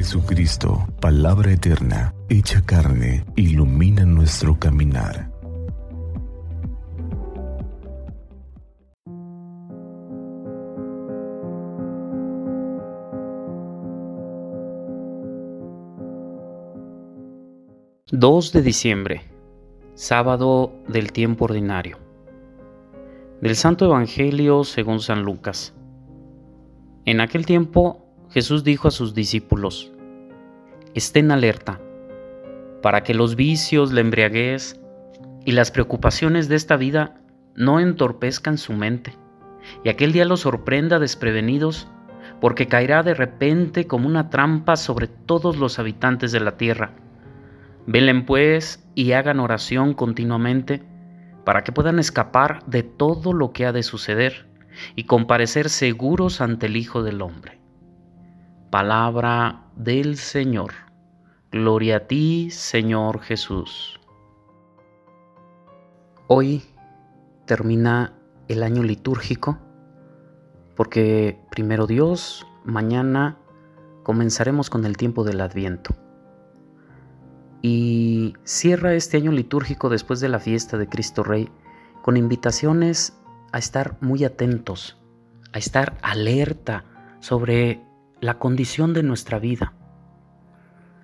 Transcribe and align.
Jesucristo, 0.00 0.88
palabra 0.98 1.52
eterna, 1.52 2.14
hecha 2.30 2.64
carne, 2.64 3.22
ilumina 3.36 4.06
nuestro 4.06 4.58
caminar. 4.58 5.30
...2 18.10 18.52
de 18.52 18.62
diciembre... 18.62 19.20
...sábado 19.94 20.72
del 20.88 21.12
tiempo 21.12 21.44
ordinario... 21.44 21.98
...del 23.42 23.54
Santo 23.54 23.84
Evangelio 23.84 24.64
según 24.64 25.00
San 25.00 25.24
Lucas... 25.24 25.74
En 27.04 27.20
aquel 27.20 27.44
tiempo 27.44 28.06
Jesús 28.30 28.62
dijo 28.62 28.86
a 28.86 28.92
sus 28.92 29.12
discípulos, 29.12 29.90
estén 30.94 31.30
alerta, 31.30 31.80
para 32.82 33.02
que 33.02 33.14
los 33.14 33.36
vicios, 33.36 33.92
la 33.92 34.00
embriaguez 34.00 34.80
y 35.44 35.52
las 35.52 35.70
preocupaciones 35.70 36.48
de 36.48 36.56
esta 36.56 36.76
vida 36.76 37.20
no 37.54 37.80
entorpezcan 37.80 38.58
su 38.58 38.72
mente, 38.72 39.14
y 39.84 39.88
aquel 39.88 40.12
día 40.12 40.24
los 40.24 40.40
sorprenda 40.40 40.98
desprevenidos, 40.98 41.88
porque 42.40 42.66
caerá 42.66 43.02
de 43.02 43.14
repente 43.14 43.86
como 43.86 44.06
una 44.06 44.30
trampa 44.30 44.76
sobre 44.76 45.06
todos 45.08 45.56
los 45.56 45.78
habitantes 45.78 46.32
de 46.32 46.40
la 46.40 46.56
tierra. 46.56 46.92
Velen 47.86 48.24
pues 48.24 48.86
y 48.94 49.12
hagan 49.12 49.40
oración 49.40 49.94
continuamente, 49.94 50.82
para 51.44 51.64
que 51.64 51.72
puedan 51.72 51.98
escapar 51.98 52.64
de 52.66 52.82
todo 52.82 53.32
lo 53.32 53.52
que 53.52 53.66
ha 53.66 53.72
de 53.72 53.82
suceder 53.82 54.46
y 54.94 55.04
comparecer 55.04 55.68
seguros 55.68 56.40
ante 56.40 56.66
el 56.66 56.76
Hijo 56.76 57.02
del 57.02 57.22
Hombre. 57.22 57.59
Palabra 58.70 59.64
del 59.74 60.16
Señor. 60.16 60.70
Gloria 61.50 61.96
a 61.96 62.00
ti, 62.06 62.50
Señor 62.52 63.18
Jesús. 63.20 63.98
Hoy 66.28 66.62
termina 67.46 68.12
el 68.46 68.62
año 68.62 68.84
litúrgico 68.84 69.58
porque 70.76 71.36
primero 71.50 71.88
Dios, 71.88 72.46
mañana 72.64 73.38
comenzaremos 74.04 74.70
con 74.70 74.84
el 74.84 74.96
tiempo 74.96 75.24
del 75.24 75.40
Adviento. 75.40 75.96
Y 77.62 78.34
cierra 78.44 78.94
este 78.94 79.16
año 79.16 79.32
litúrgico 79.32 79.88
después 79.88 80.20
de 80.20 80.28
la 80.28 80.38
fiesta 80.38 80.78
de 80.78 80.88
Cristo 80.88 81.24
Rey 81.24 81.50
con 82.02 82.16
invitaciones 82.16 83.18
a 83.50 83.58
estar 83.58 83.96
muy 84.00 84.22
atentos, 84.22 84.96
a 85.52 85.58
estar 85.58 85.98
alerta 86.02 86.84
sobre 87.18 87.89
la 88.20 88.38
condición 88.38 88.92
de 88.92 89.02
nuestra 89.02 89.38
vida, 89.38 89.72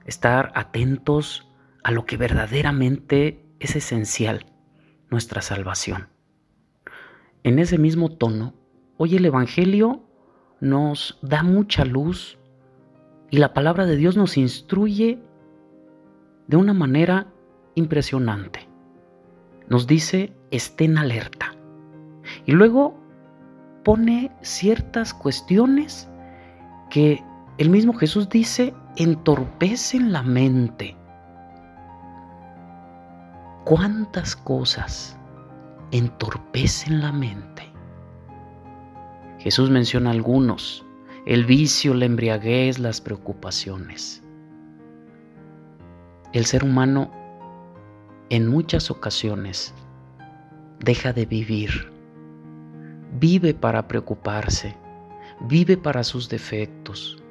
estar 0.04 0.52
atentos 0.54 1.48
a 1.82 1.90
lo 1.90 2.04
que 2.04 2.16
verdaderamente 2.16 3.44
es 3.58 3.76
esencial, 3.76 4.46
nuestra 5.10 5.40
salvación. 5.40 6.08
En 7.42 7.58
ese 7.58 7.78
mismo 7.78 8.10
tono, 8.10 8.54
hoy 8.96 9.16
el 9.16 9.24
Evangelio 9.24 10.04
nos 10.60 11.18
da 11.22 11.42
mucha 11.42 11.84
luz 11.84 12.38
y 13.30 13.38
la 13.38 13.54
palabra 13.54 13.86
de 13.86 13.96
Dios 13.96 14.16
nos 14.16 14.36
instruye 14.36 15.18
de 16.46 16.56
una 16.56 16.74
manera 16.74 17.32
impresionante. 17.74 18.68
Nos 19.68 19.86
dice, 19.86 20.32
estén 20.50 20.98
alerta. 20.98 21.54
Y 22.44 22.52
luego 22.52 22.98
pone 23.84 24.32
ciertas 24.42 25.14
cuestiones 25.14 26.08
que 26.90 27.22
el 27.58 27.70
mismo 27.70 27.92
Jesús 27.94 28.28
dice 28.28 28.74
entorpecen 28.96 30.12
la 30.12 30.22
mente. 30.22 30.96
¿Cuántas 33.64 34.36
cosas 34.36 35.16
entorpecen 35.90 37.00
la 37.00 37.12
mente? 37.12 37.64
Jesús 39.38 39.70
menciona 39.70 40.10
algunos, 40.10 40.84
el 41.26 41.44
vicio, 41.44 41.94
la 41.94 42.04
embriaguez, 42.04 42.78
las 42.78 43.00
preocupaciones. 43.00 44.22
El 46.32 46.46
ser 46.46 46.64
humano 46.64 47.10
en 48.30 48.48
muchas 48.48 48.90
ocasiones 48.90 49.74
deja 50.80 51.12
de 51.12 51.26
vivir 51.26 51.96
vive 53.18 53.54
para 53.54 53.88
preocuparse, 53.88 54.76
vive 55.40 55.76
para 55.76 56.04
sus 56.04 56.28
defectos, 56.28 57.22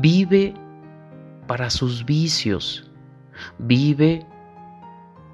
vive 0.00 0.54
para 1.46 1.70
sus 1.70 2.04
vicios, 2.04 2.90
vive 3.58 4.26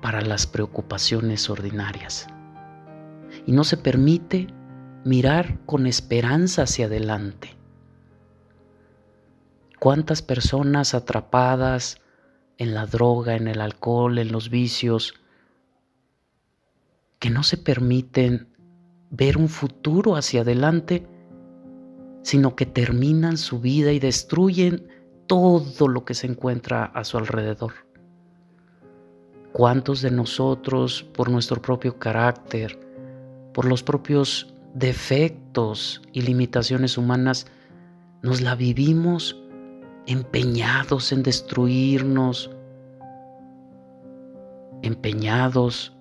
para 0.01 0.21
las 0.21 0.47
preocupaciones 0.47 1.49
ordinarias. 1.49 2.27
Y 3.47 3.53
no 3.53 3.65
se 3.65 3.77
permite 3.77 4.49
mirar 5.05 5.59
con 5.67 5.87
esperanza 5.87 6.63
hacia 6.63 6.87
adelante. 6.87 7.57
¿Cuántas 9.79 10.23
personas 10.23 10.95
atrapadas 10.95 12.01
en 12.59 12.75
la 12.75 12.87
droga, 12.87 13.35
en 13.35 13.49
el 13.49 13.61
alcohol, 13.61 14.19
en 14.19 14.31
los 14.31 14.49
vicios, 14.51 15.15
que 17.19 17.31
no 17.31 17.43
se 17.43 17.57
permiten 17.57 18.49
ver 19.11 19.37
un 19.37 19.49
futuro 19.49 20.17
hacia 20.17 20.43
adelante, 20.43 21.07
sino 22.23 22.57
que 22.57 22.67
terminan 22.67 23.37
su 23.37 23.61
vida 23.61 23.93
y 23.93 23.99
destruyen 23.99 24.87
todo 25.27 25.89
lo 25.89 26.05
que 26.05 26.15
se 26.15 26.27
encuentra 26.27 26.85
a 26.85 27.05
su 27.05 27.19
alrededor. 27.19 27.73
¿Cuántos 29.53 30.03
de 30.03 30.11
nosotros, 30.11 31.03
por 31.15 31.31
nuestro 31.31 31.61
propio 31.61 31.99
carácter, 31.99 32.79
por 33.53 33.67
los 33.67 33.83
propios 33.83 34.55
defectos 34.75 36.01
y 36.13 36.23
limitaciones 36.23 36.97
humanas, 36.97 37.47
nos 38.23 38.41
la 38.41 38.55
vivimos 38.55 39.39
empeñados 40.07 41.13
en 41.13 41.23
destruirnos, 41.23 42.51
empeñados 44.83 45.93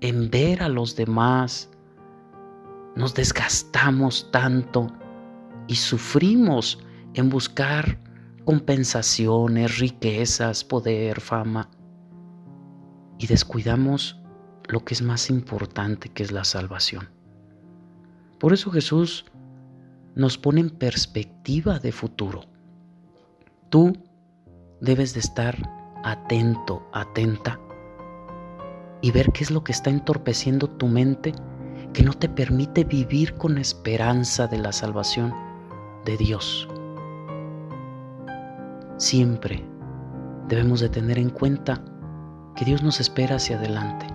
en 0.00 0.30
ver 0.30 0.62
a 0.62 0.68
los 0.68 0.96
demás 0.96 1.70
nos 2.94 3.14
desgastamos 3.14 4.28
tanto 4.30 4.88
y 5.68 5.76
sufrimos 5.76 6.78
en 7.14 7.28
buscar 7.28 7.98
compensaciones, 8.44 9.78
riquezas, 9.78 10.64
poder, 10.64 11.20
fama 11.20 11.70
y 13.18 13.26
descuidamos 13.26 14.20
lo 14.68 14.84
que 14.84 14.94
es 14.94 15.02
más 15.02 15.30
importante, 15.30 16.08
que 16.08 16.22
es 16.22 16.32
la 16.32 16.44
salvación. 16.44 17.08
Por 18.38 18.52
eso 18.52 18.70
Jesús 18.70 19.26
nos 20.14 20.38
pone 20.38 20.60
en 20.60 20.70
perspectiva 20.70 21.78
de 21.78 21.92
futuro. 21.92 22.44
Tú 23.68 23.92
debes 24.80 25.14
de 25.14 25.20
estar 25.20 25.56
atento, 26.04 26.88
atenta 26.92 27.60
y 29.00 29.10
ver 29.10 29.30
qué 29.32 29.44
es 29.44 29.50
lo 29.50 29.62
que 29.62 29.72
está 29.72 29.90
entorpeciendo 29.90 30.68
tu 30.68 30.88
mente 30.88 31.32
que 31.92 32.02
no 32.02 32.12
te 32.14 32.28
permite 32.28 32.84
vivir 32.84 33.34
con 33.34 33.58
esperanza 33.58 34.46
de 34.46 34.58
la 34.58 34.72
salvación 34.72 35.51
de 36.04 36.16
Dios. 36.16 36.68
Siempre 38.96 39.64
debemos 40.48 40.80
de 40.80 40.88
tener 40.88 41.18
en 41.18 41.30
cuenta 41.30 41.82
que 42.56 42.64
Dios 42.64 42.82
nos 42.82 43.00
espera 43.00 43.36
hacia 43.36 43.56
adelante 43.56 44.06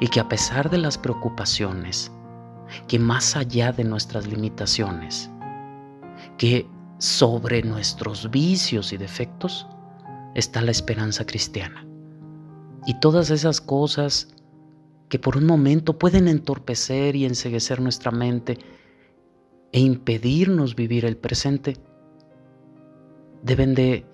y 0.00 0.08
que 0.08 0.20
a 0.20 0.28
pesar 0.28 0.70
de 0.70 0.78
las 0.78 0.98
preocupaciones, 0.98 2.10
que 2.88 2.98
más 2.98 3.36
allá 3.36 3.72
de 3.72 3.84
nuestras 3.84 4.26
limitaciones, 4.26 5.30
que 6.38 6.68
sobre 6.98 7.62
nuestros 7.62 8.30
vicios 8.30 8.92
y 8.92 8.96
defectos 8.96 9.66
está 10.34 10.60
la 10.62 10.70
esperanza 10.70 11.24
cristiana. 11.24 11.86
Y 12.86 12.98
todas 13.00 13.30
esas 13.30 13.60
cosas 13.60 14.28
que 15.08 15.18
por 15.18 15.36
un 15.36 15.46
momento 15.46 15.98
pueden 15.98 16.28
entorpecer 16.28 17.16
y 17.16 17.24
enseguecer 17.24 17.80
nuestra 17.80 18.10
mente 18.10 18.58
e 19.76 19.80
impedirnos 19.80 20.74
vivir 20.74 21.04
el 21.04 21.18
presente, 21.18 21.76
deben 23.42 23.74
de, 23.74 24.06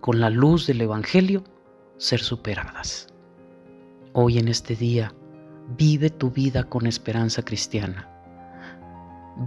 con 0.00 0.18
la 0.18 0.30
luz 0.30 0.66
del 0.66 0.80
Evangelio, 0.80 1.44
ser 1.98 2.20
superadas. 2.20 3.08
Hoy 4.14 4.38
en 4.38 4.48
este 4.48 4.74
día, 4.74 5.12
vive 5.76 6.08
tu 6.08 6.30
vida 6.30 6.64
con 6.64 6.86
esperanza 6.86 7.42
cristiana. 7.44 8.08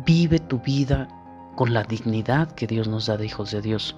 Vive 0.05 0.37
tu 0.37 0.59
vida 0.59 1.07
con 1.55 1.73
la 1.73 1.81
dignidad 1.81 2.51
que 2.51 2.67
Dios 2.67 2.87
nos 2.87 3.07
da 3.07 3.17
de 3.17 3.25
hijos 3.25 3.49
de 3.49 3.63
Dios. 3.63 3.95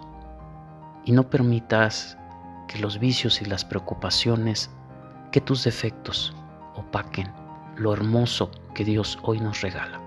Y 1.03 1.11
no 1.11 1.29
permitas 1.29 2.17
que 2.69 2.79
los 2.79 2.99
vicios 2.99 3.41
y 3.41 3.45
las 3.45 3.65
preocupaciones, 3.65 4.69
que 5.33 5.41
tus 5.41 5.65
defectos, 5.65 6.33
opaquen 6.75 7.27
lo 7.75 7.91
hermoso 7.91 8.49
que 8.73 8.85
Dios 8.85 9.19
hoy 9.23 9.41
nos 9.41 9.59
regala. 9.59 10.06